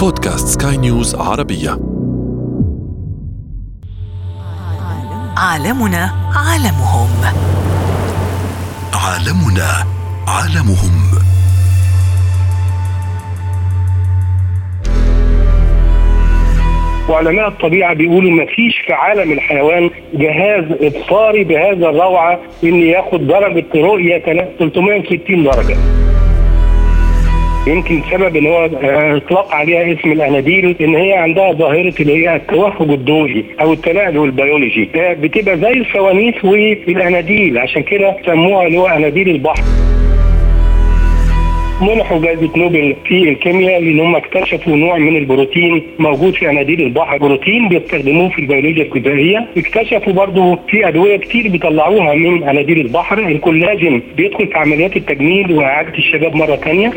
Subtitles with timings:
[0.00, 1.70] بودكاست سكاي نيوز عربية.
[5.36, 7.08] عالمنا عالمهم.
[8.94, 9.86] عالمنا
[10.28, 11.10] عالمهم.
[17.08, 23.66] وعلماء الطبيعة بيقولوا ما فيش في عالم الحيوان جهاز إبصاري بهذا الروعة ان ياخد درجة
[23.74, 25.76] رؤية 360 درجة.
[27.66, 32.36] يمكن سبب إن هو آه، إطلاق عليها اسم الاناديل إن هي عندها ظاهرة اللي هي
[32.36, 34.88] التوهج الضوئي أو التلألؤ البيولوجي.
[34.94, 39.62] بتبقى زي الفوانيس والأناديل عشان كده سموها اللي هو أناديل البحر.
[41.82, 47.18] منحوا جائزة نوبل في الكيمياء لأن هم اكتشفوا نوع من البروتين موجود في أناديل البحر.
[47.18, 53.18] بروتين بيستخدموه في البيولوجيا الغذائية اكتشفوا برضه في أدوية كتير بيطلعوها من أناديل البحر.
[53.18, 56.92] الكولاجين بيدخل في عمليات التجميل وإعادة الشباب مرة ثانية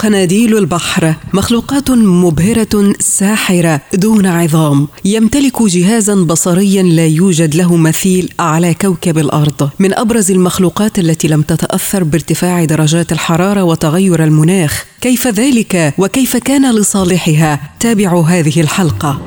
[0.00, 8.74] قناديل البحر مخلوقات مبهرة ساحرة دون عظام يمتلك جهازا بصريا لا يوجد له مثيل على
[8.74, 9.70] كوكب الأرض.
[9.78, 14.84] من أبرز المخلوقات التي لم تتأثر بارتفاع درجات الحرارة وتغير المناخ.
[15.00, 19.20] كيف ذلك؟ وكيف كان لصالحها؟ تابعوا هذه الحلقة.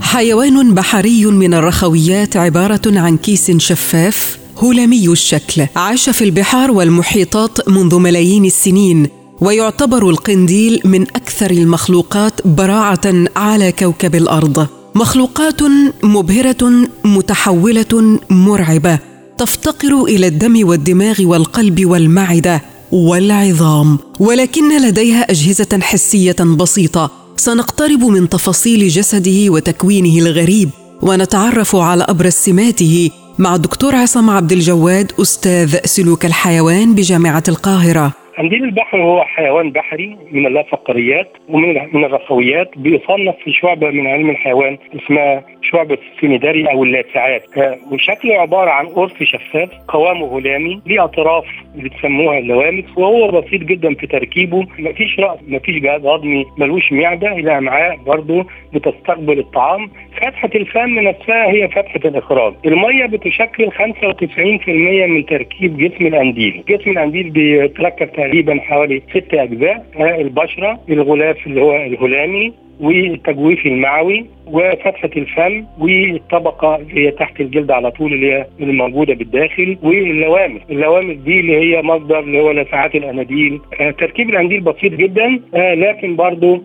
[0.00, 5.66] حيوان بحري من الرخويات عبارة عن كيس شفاف هلامي الشكل.
[5.76, 9.08] عاش في البحار والمحيطات منذ ملايين السنين
[9.40, 13.00] ويعتبر القنديل من أكثر المخلوقات براعة
[13.36, 14.66] على كوكب الأرض.
[14.94, 15.60] مخلوقات
[16.02, 18.98] مبهرة متحولة مرعبة
[19.38, 23.98] تفتقر إلى الدم والدماغ والقلب والمعدة والعظام.
[24.20, 27.10] ولكن لديها أجهزة حسية بسيطة.
[27.36, 30.70] سنقترب من تفاصيل جسده وتكوينه الغريب
[31.02, 38.21] ونتعرف على أبرز سماته مع الدكتور عصام عبد الجواد أستاذ سلوك الحيوان بجامعة القاهرة.
[38.42, 44.30] قنديل البحر هو حيوان بحري من اللافقريات ومن من الرخويات بيصنف في شعبة من علم
[44.30, 51.04] الحيوان اسمها شعبة السيميداري أو اللاسعات آه، وشكله عبارة عن قرص شفاف قوامه هلامي ليه
[51.04, 51.44] اطراف
[51.76, 54.66] بتسموها اللوامس وهو بسيط جدا في تركيبه.
[54.78, 59.90] مفيش رأس مفيش جهاز هضمي ملوش معدة الامعاء برضه بتستقبل الطعام.
[60.16, 62.54] فتحة الفم نفسها هي فتحة الإخراج.
[62.66, 69.86] المية بتشكل 95% من تركيب جسم القنديل جسم القنديل بيتركب تقريبا حوالي ست أجزاء
[70.20, 77.90] البشرة الغلاف اللي هو الهلامي والتجويف المعوي وفتحة الفم والطبقة اللي هي تحت الجلد على
[77.90, 80.60] طول اللي هي اللي موجودة بالداخل واللوامس.
[80.70, 83.60] اللوامس دي اللي هي مصدر اللي هو لسعات الأناديل.
[83.80, 86.60] آه تركيب الأناديل بسيط جدا آه لكن برضو آه،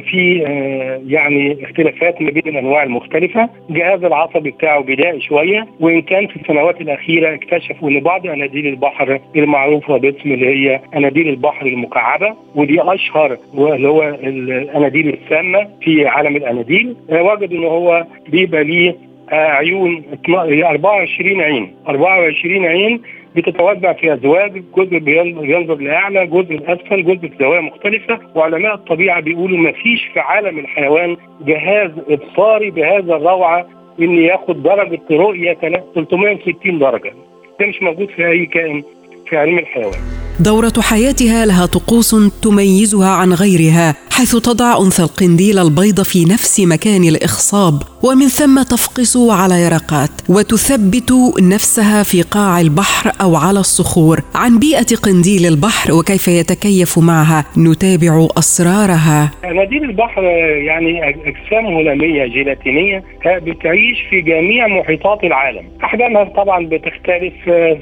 [0.00, 6.26] في آه، يعني اختلافات ما بين الأنواع المختلفة، الجهاز العصبي بتاعه بدائي شوية وإن كان
[6.26, 12.34] في السنوات الأخيرة اكتشفوا إن بعض أناديل البحر المعروفه باسم اللي هي أناديل البحر المكعبة
[12.54, 18.96] ودي أشهر اللي هو الأناديل السامة في عالم الأناديل، آه، وجدوا إن هو بيبقى ليه
[19.32, 21.74] عيون 24 عين.
[21.88, 23.00] 24 عين
[23.36, 28.18] بتتوزع في أزواج جزء بينظر لأعلى جزء لأسفل جزء في زوايا مختلفة.
[28.34, 33.66] وعلماء الطبيعة بيقولوا ما فيش في عالم الحيوان جهاز إبصاري بهذا الروعة
[34.00, 37.12] ان ياخد درجة رؤية 360 درجة.
[37.60, 38.82] ده مش موجود في أي كائن
[39.28, 40.25] في علم الحيوان.
[40.40, 47.04] دورة حياتها لها طقوس تميزها عن غيرها حيث تضع أنثى القنديل البيض في نفس مكان
[47.04, 54.20] الإخصاب ومن ثم تفقس على يرقات وتثبت نفسها في قاع البحر أو على الصخور.
[54.34, 59.30] عن بيئة قنديل البحر وكيف يتكيف معها نتابع أسرارها.
[59.44, 60.22] قنديل البحر
[60.68, 65.64] يعني أجسام هلامية جيلاتينية بتعيش في جميع محيطات العالم.
[65.84, 67.34] أحجامها طبعا بتختلف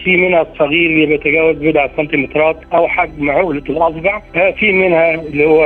[0.04, 2.43] في منها الصغير اللي بيتجاوز بضع سنتيمترات
[2.74, 4.20] أو حجم عقلة الأصبع
[4.58, 5.64] في منها اللي هو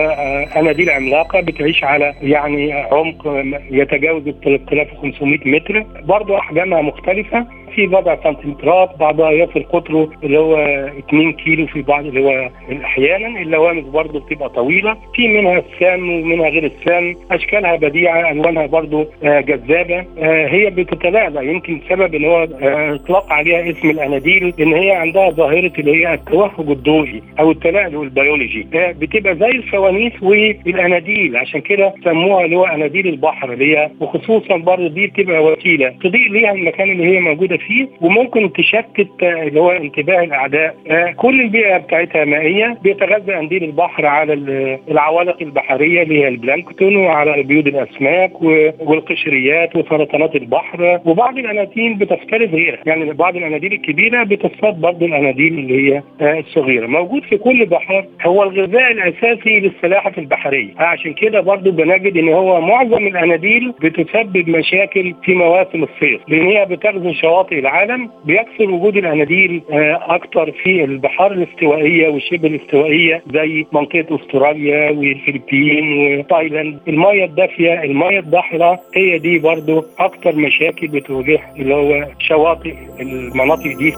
[0.57, 5.85] أناديل عملاقة بتعيش على يعني عمق يتجاوز 3500 متر.
[6.05, 10.57] برضه أحجامها مختلفة في بضع سنتيمترات بعضها يصل قطره اللي هو
[10.99, 12.51] 2 كيلو في بعض اللي هو
[12.85, 14.97] أحيانا اللوامس برضه بتبقى طويلة.
[15.15, 17.17] في منها السام ومنها غير السام.
[17.31, 20.05] أشكالها بديعة ألوانها برضه آه، جذابة.
[20.19, 21.37] آه، هي بتتلاعب.
[21.43, 26.15] يمكن سبب إن هو آه، اطلاق عليها اسم الأناديل إن هي عندها ظاهرة اللي هي
[26.15, 28.67] التوهج الضوئي أو التلألؤ البيولوجي.
[28.73, 31.37] بتبقى زي الفوانيس والأناديل.
[31.37, 36.31] عشان كده سموها اللي هو أناديل البحر اللي هي وخصوصا برضه دي بتبقى وسيلة تضيء
[36.31, 40.75] ليها المكان اللي هي موجودة فيه وممكن تشتت آه، اللي هو انتباه الأعداء.
[40.91, 42.79] آه، كل البيئة بتاعتها مائية.
[42.83, 48.43] بيتغذى قنديل البحر على ال- العوالق البحرية اللي هي البلانكتون وعلى بيوت الأسماك
[48.81, 51.01] والقشريات وسرطانات البحر.
[51.05, 52.79] وبعض الأناديل بتفترس غيرها.
[52.87, 56.87] يعني بعض الأناديل الكبيرة بتصطاد برضه الأناديل اللي هي آه، الصغيرة.
[56.87, 60.69] موجود في كل البحار هو الغذاء الأساسي للسلاحف البحرية.
[60.79, 66.21] عشان كده برضه بنجد إن هو معظم الأناديل بتسبب مشاكل في مواسم الصيف.
[66.29, 73.23] لأن هي بتغزو شواطئ العالم بيكثر وجود الأناديل آه، أكتر في البحار الاستوائية والشبه الاستوائية
[73.35, 76.79] زي منطقة أستراليا والفلبين وتايلاند.
[76.89, 83.93] الميه الدافية الميه الضحله هي دي برضه أكتر مشاكل بتواجه اللي هو شواطئ المناطق دي.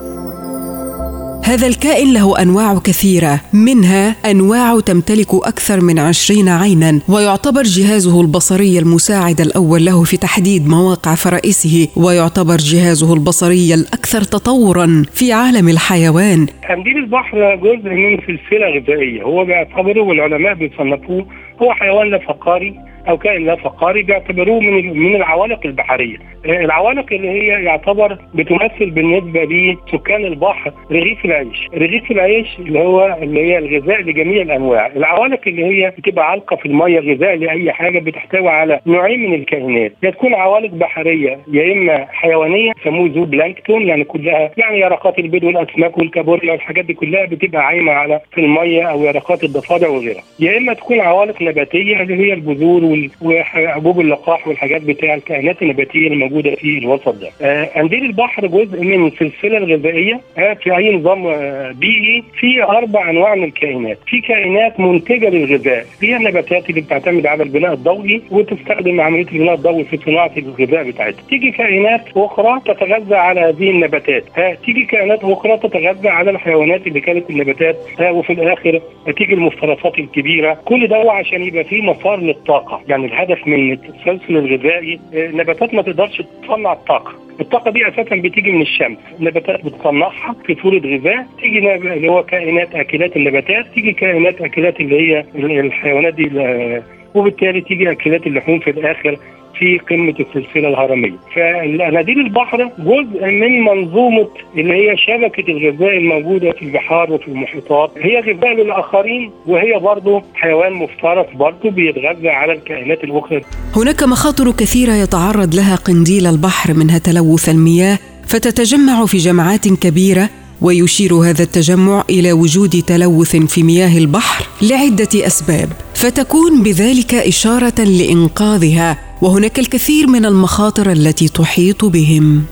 [1.50, 8.78] هذا الكائن له أنواع كثيرة منها أنواع تمتلك أكثر من عشرين عينا ويعتبر جهازه البصري
[8.78, 16.46] المساعد الأول له في تحديد مواقع فرائسه ويعتبر جهازه البصري الأكثر تطورا في عالم الحيوان.
[16.68, 21.26] قنديل البحر جزء من سلسلة غذائية هو بيعتبره والعلماء بيصنفوه
[21.62, 26.16] هو حيوان لا فقاري أو كائن لا فقاري بيعتبروه من من العوالق البحرية.
[26.46, 31.66] آه، العوالق اللي هي يعتبر بتمثل بالنسبة لسكان البحر رغيف العيش.
[31.74, 34.86] رغيف العيش اللي هو اللي هي الغذاء لجميع الأنواع.
[34.86, 39.92] العوالق اللي هي بتبقى علقه في المية غذاء لأي حاجة بتحتوي على نوعين من الكائنات.
[40.02, 45.44] يا تكون عوالق بحرية يا إما حيوانية يسموه زو بلانكتون يعني كلها يعني يرقات البيض
[45.44, 50.22] والأسماك والكابوريا والحاجات دي كلها بتبقى عايمة على في المية أو يرقات الضفادع وغيرها.
[50.40, 56.06] يا إما تكون عوالق نباتية اللي هي البذور وال- وحبوب اللقاح والحاجات بتاع الكائنات النباتية
[56.06, 57.30] اللي موجودة في الوسط ده.
[57.42, 63.10] آه، قنديل البحر جزء من السلسلة الغذائية آه، في أي نظام آه، بيئي في أربع
[63.10, 63.98] أنواع من الكائنات.
[64.06, 69.84] في كائنات منتجة للغذاء هي النباتات اللي بتعتمد على البناء الضوئي وتستخدم عملية البناء الضوئي
[69.84, 71.22] في صناعة الغذاء بتاعتها.
[71.30, 74.24] تيجي كائنات أخرى تتغذى على هذه النباتات.
[74.66, 77.76] تيجي كائنات أخرى تتغذى على الحيوانات اللي كانت النباتات.
[78.00, 78.80] وفي الآخر
[79.16, 80.58] تيجي المفترسات الكبيرة.
[80.64, 82.79] كل ده عشان يبقى في مسار للطاقة.
[82.88, 87.12] يعني الهدف من التسلسل الغذائي آه، النباتات ما تقدرش تصنع الطاقة.
[87.40, 92.74] الطاقة دي أساسا بتيجي من الشمس، النباتات بتصنعها في صورة غذاء، تيجي اللي هو كائنات
[92.74, 96.82] أكلات النباتات، تيجي كائنات أكلات اللي هي ال- الحيوانات دي ال-
[97.14, 99.16] وبالتالي تيجي أكلات اللحوم في الآخر.
[99.58, 101.16] في قمة السلسلة الهرمية.
[101.34, 107.90] فالأناديل البحر جزء من منظومة اللي هي شبكة الغذاء الموجودة في البحار وفي المحيطات.
[107.96, 113.40] هي غذاء للآخرين وهي برضه حيوان مفترس برضه بيتغذى على الكائنات الأخرى.
[113.76, 120.28] هناك مخاطر كثيرة يتعرض لها قنديل البحر منها تلوث المياه فتتجمع في جمعات كبيرة
[120.62, 128.98] ويشير هذا التجمع إلى وجود تلوث في مياه البحر لعدة أسباب فتكون بذلك إشارة لإنقاذها
[129.22, 132.44] وهناك الكثير من المخاطر التي تحيط بهم.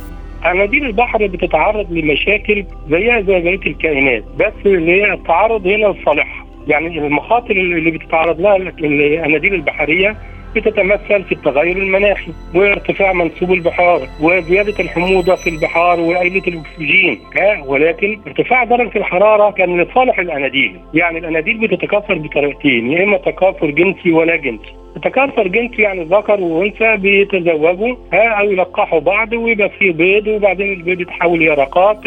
[0.44, 6.46] اناديل البحر بتتعرض لمشاكل زيها زي بقية الكائنات بس اللي هي التعرض هنا لصالحها.
[6.68, 10.16] يعني المخاطر اللي بتتعرض لها الاناديل البحرية
[10.56, 17.18] بتتمثل في التغير المناخي وارتفاع منسوب البحار وزياده الحموضة في البحار وقله الأكسجين.
[17.36, 20.76] ها ولكن ارتفاع درجة الحرارة كان لصالح الأناديل.
[20.94, 24.72] يعني الأناديل بتتكاثر بطريقتين يا إما تكاثر جنسي ولا جنسي.
[24.96, 31.00] التكاثر جنسي يعني ذكر وأنثى بيتزوجوا ها أو يلقحوا بعض ويبقى فيه بيض وبعدين البيض
[31.00, 32.02] يتحول يرقات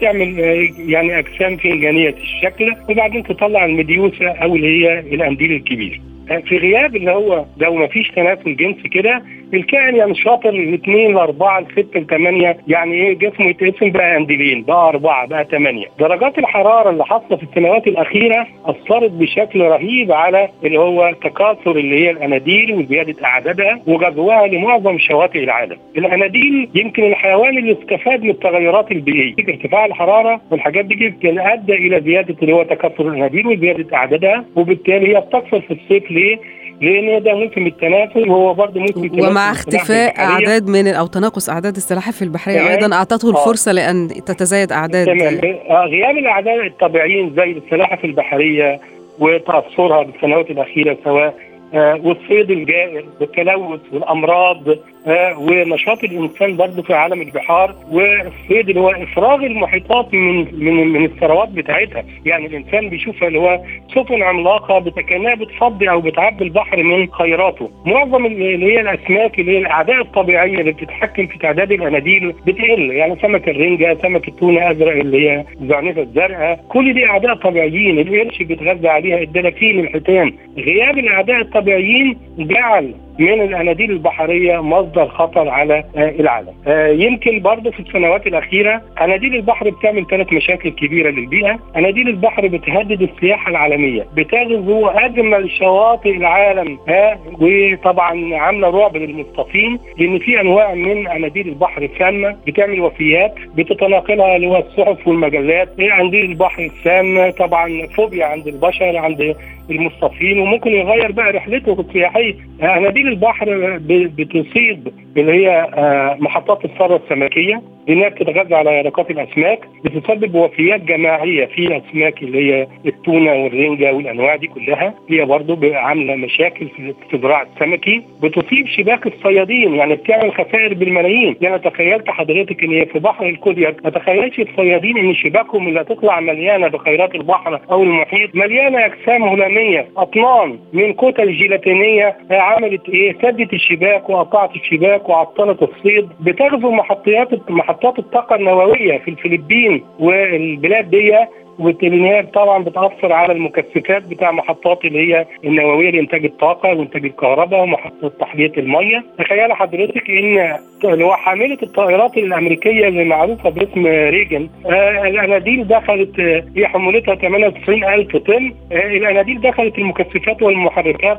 [0.00, 6.00] تعمل آه، يعني أجسام فنجانيه الشكل وبعدين تطلع المديوسة أو اللي هي الأنديل الكبير.
[6.26, 9.22] في غياب اللي هو لو ما فيش تناسل جنسي كده
[9.54, 15.44] الكائن ينشطر الاثنين لاربعه لستة لثمانيه يعني إيه؟ جسمه يتقسم بقى انديلين بقى أربعة بقى
[15.44, 21.70] ثمانيه درجات الحرارة اللي حاصلة في السنوات الأخيرة أثرت بشكل رهيب على اللي هو تكاثر
[21.70, 25.76] اللي هي الأناديل وزيادة أعدادها وغزوها لمعظم شواطئ العالم.
[25.98, 29.34] الأناديل يمكن الحيوان اللي استفاد من التغيرات البيئية.
[29.48, 35.20] ارتفاع الحرارة والحاجات دي أدى إلى زيادة اللي هو تكاثر الأناديل وزيادة أعدادها وبالتالي هي
[35.20, 36.38] بتكثر في الصيف ليه؟
[36.80, 40.18] لأن ده موسم التناسل وهو برضه موسم ومع اختفاء.
[40.20, 42.70] أعداد من أو تناقص أعداد السلاحف البحرية تمام.
[42.70, 43.30] أيضا أعطته آه.
[43.30, 45.34] الفرصة لأن تتزايد أعداد تمام
[45.70, 48.80] آه، غياب الاعداء الطبيعيين زي السلاحف البحرية
[49.18, 54.68] وتأثرها بالسنوات الأخيرة سواء آه، والصيد الجائر والتلوث والأمراض
[55.06, 61.04] آه، ونشاط الإنسان برضه في عالم البحار والصيد اللي هو إفراغ المحيطات من من من
[61.04, 62.04] الثروات بتاعتها.
[62.24, 63.60] يعني الإنسان بيشوفها اللي هو
[63.94, 67.70] سفن عملاقة كانها بتفضي أو بتعبي البحر من خيراته.
[67.84, 72.90] معظم اللي اللي هي الأسماك اللي هي الأعداء الطبيعية اللي بتتحكم في تعداد الأناديل بتقل.
[72.92, 78.42] يعني سمك الرنجة سمك التونة أزرق اللي هي الزعنفه الزرقاء كل دي أعداء طبيعيين القرش
[78.42, 80.32] بيتغذى عليها الدلافين الحيتان.
[80.58, 86.52] غياب الأعداء الطبيعيين جعل من الأناديل البحرية مصدر خطر على آه، العالم.
[86.66, 92.46] آه، يمكن برضه في السنوات الأخيرة أناديل البحر بتعمل ثلاث مشاكل كبيرة للبيئة، أناديل البحر
[92.46, 100.74] بتهدد السياحة العالمية، بتغزو أجمل شواطئ العالم ها وطبعا عاملة رعب للمصطفين لأن في أنواع
[100.74, 107.86] من أناديل البحر السامة بتعمل وفيات بتتناقلها اللي هو الصحف والمجلات، أناديل البحر السامة طبعا
[107.96, 109.36] فوبيا عند البشر عند
[109.70, 112.34] المصطفين وممكن يغير بقى رحلته السياحية.
[112.62, 113.78] أناديل البحر
[114.18, 121.46] بتصيب اللي هي آه، محطات الثروة السمكية؟ لانها بتتغذى على يرقات الأسماك بتسبب وفيات جماعية.
[121.46, 127.46] في الاسماك اللي هي التونة والرنجة والأنواع دي كلها هي برضه عاملة مشاكل في الزراعه
[127.54, 128.02] السمكي.
[128.22, 131.36] بتصيب شباك الصيادين يعني بتعمل خسائر بالملايين.
[131.40, 136.68] يعني تخيلت حضرتك إن في بحر الكودياك ما تخيلش الصيادين إن شباكهم اللي هتطلع مليانة
[136.68, 144.10] بخيرات البحر أو المحيط مليانة أجسام هلامية أطنان من كتل جيلاتينية عملت إيه سدت الشباك
[144.10, 146.08] وقطعت الشباك وعطلت الصيد.
[146.20, 151.12] بتغزو محطيات محطات الطاقة النووية في الفلبين والبلاد دي
[151.58, 158.12] وبالتالي طبعا بتأثر على المكثفات بتاع محطات اللي هي النووية لانتاج الطاقة وإنتاج الكهرباء ومحطات
[158.20, 159.04] تحليه المية.
[159.18, 166.20] تخيل حضرتك إن اللي هو حاملة الطائرات الأمريكية اللي معروفة باسم ريجن آه الأناديل دخلت
[166.20, 168.52] آه هي حمولتها 98000 طن.
[168.72, 171.18] آه الأناديل دخلت المكثفات والمحركات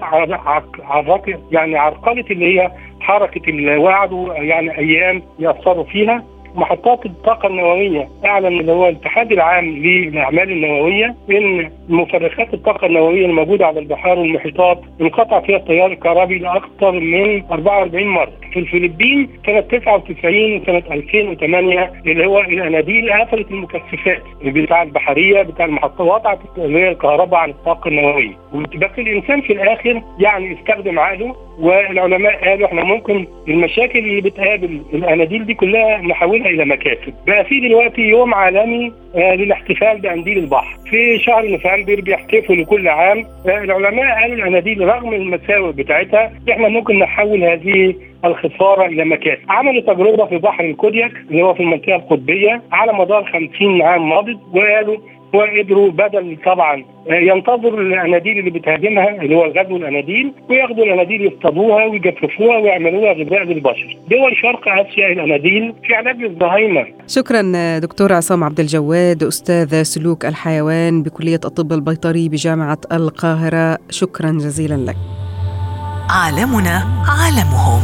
[0.84, 6.24] عرقت يعني عرقلت اللي هي حركة الوعد يعني أيام يأثروا فيها.
[6.56, 8.08] محطات الطاقة النووية.
[8.25, 14.82] أعلن اللي هو الاتحاد العام للأعمال النووية إن مفرخات الطاقة النووية الموجودة على البحار والمحيطات
[15.01, 18.32] انقطع فيها التيار الكهربي لأكثر من 44 مرة.
[18.54, 24.22] في الفلبين سنة 99 سنة 2008 اللي هو الأناديل قفلت المكثفات.
[24.46, 28.32] بتاع البحرية بتاع المحطات وقطعت اللي هي الكهرباء عن الطاقة النووية.
[28.54, 35.46] بس الإنسان في الآخر يعني استخدم عقله والعلماء قالوا إحنا ممكن المشاكل اللي بتقابل الأناديل
[35.46, 40.77] دي كلها نحولها إلى مكاسب بقى في دلوقتي يوم عالمي آه للاحتفال بانديل البحر.
[40.89, 47.00] في شهر نوفمبر بيحتفلوا كل عام آه العلماء قالوا الاناديل رغم المساوئ بتاعتها إحنا ممكن
[47.00, 52.62] نحول هذه الخسارة إلى مكاسب عملوا تجربة في بحر الكودياك اللي هو في المنطقة القطبية
[52.72, 54.98] على مدار 50 عام ماضي وقالوا
[55.38, 62.58] وقدروا بدل طبعا ينتظروا الأناديل اللي بتهاجمها اللي هو الغزو الأناديل وياخدوا الأناديل يصطادوها ويجففوها
[62.58, 63.98] ويعملوها غذاء للبشر.
[64.10, 66.94] دول شرق آسيا الأناديل في علاج الزهايمر.
[67.08, 67.41] شكرا
[67.79, 74.98] دكتور عصام عبد الجواد أستاذ سلوك الحيوان بكلية الطب البيطري بجامعة القاهرة، شكرا جزيلا لك.
[76.10, 77.84] عالمنا عالمهم.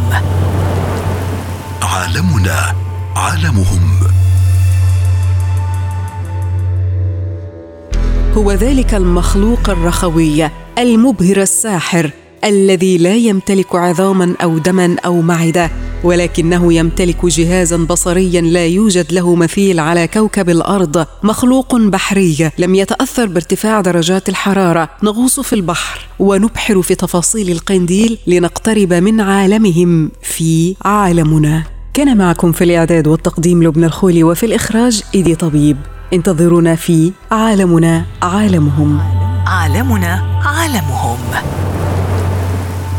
[8.43, 12.11] هو ذلك المخلوق الرخوي المبهر الساحر
[12.43, 15.71] الذي لا يمتلك عظاما أو دما أو معدة
[16.03, 23.25] ولكنه يمتلك جهازا بصريا لا يوجد له مثيل على كوكب الأرض مخلوق بحري لم يتأثر
[23.25, 31.72] بارتفاع درجات الحرارة نغوص في البحر ونبحر في تفاصيل القنديل لنقترب من عالمهم في عالمنا.
[31.93, 35.77] كان معكم في الإعداد والتقديم لبنى الخولي وفي الإخراج إيدي طبيب.
[36.13, 38.99] انتظرونا في عالمنا عالمهم.
[39.47, 41.17] عالمنا عالمهم.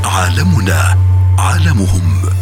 [0.04, 0.96] عالمنا
[1.38, 2.33] عالمهم.